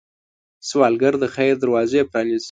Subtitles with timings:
[0.69, 2.39] سوالګر د خیر دروازې پرانيزي